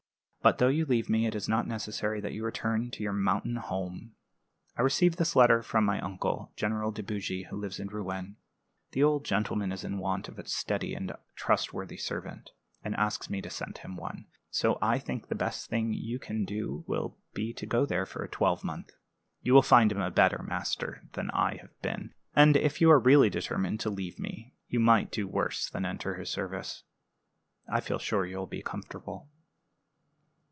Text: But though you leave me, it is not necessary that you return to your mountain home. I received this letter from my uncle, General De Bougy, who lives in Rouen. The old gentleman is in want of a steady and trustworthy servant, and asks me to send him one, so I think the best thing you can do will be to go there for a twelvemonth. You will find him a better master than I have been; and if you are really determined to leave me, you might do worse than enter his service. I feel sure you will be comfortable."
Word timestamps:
But 0.43 0.57
though 0.57 0.69
you 0.69 0.85
leave 0.87 1.07
me, 1.07 1.27
it 1.27 1.35
is 1.35 1.47
not 1.47 1.67
necessary 1.67 2.19
that 2.19 2.33
you 2.33 2.43
return 2.43 2.89
to 2.89 3.03
your 3.03 3.13
mountain 3.13 3.57
home. 3.57 4.15
I 4.75 4.81
received 4.81 5.19
this 5.19 5.35
letter 5.35 5.61
from 5.61 5.85
my 5.85 6.01
uncle, 6.01 6.51
General 6.55 6.91
De 6.91 7.03
Bougy, 7.03 7.43
who 7.45 7.57
lives 7.57 7.79
in 7.79 7.89
Rouen. 7.89 8.37
The 8.93 9.03
old 9.03 9.23
gentleman 9.23 9.71
is 9.71 9.83
in 9.83 9.99
want 9.99 10.27
of 10.27 10.39
a 10.39 10.47
steady 10.47 10.95
and 10.95 11.11
trustworthy 11.35 11.97
servant, 11.97 12.49
and 12.83 12.95
asks 12.95 13.29
me 13.29 13.39
to 13.43 13.51
send 13.51 13.77
him 13.77 13.95
one, 13.95 14.25
so 14.49 14.79
I 14.81 14.97
think 14.97 15.27
the 15.27 15.35
best 15.35 15.69
thing 15.69 15.93
you 15.93 16.17
can 16.17 16.43
do 16.43 16.83
will 16.87 17.19
be 17.35 17.53
to 17.53 17.67
go 17.67 17.85
there 17.85 18.07
for 18.07 18.23
a 18.23 18.27
twelvemonth. 18.27 18.93
You 19.43 19.53
will 19.53 19.61
find 19.61 19.91
him 19.91 20.01
a 20.01 20.09
better 20.09 20.41
master 20.41 21.03
than 21.13 21.29
I 21.35 21.57
have 21.57 21.79
been; 21.83 22.15
and 22.35 22.57
if 22.57 22.81
you 22.81 22.89
are 22.89 22.97
really 22.99 23.29
determined 23.29 23.79
to 23.81 23.91
leave 23.91 24.17
me, 24.17 24.55
you 24.67 24.79
might 24.79 25.11
do 25.11 25.27
worse 25.27 25.69
than 25.69 25.85
enter 25.85 26.15
his 26.15 26.31
service. 26.31 26.81
I 27.69 27.79
feel 27.79 27.99
sure 27.99 28.25
you 28.25 28.39
will 28.39 28.47
be 28.47 28.63
comfortable." 28.63 29.27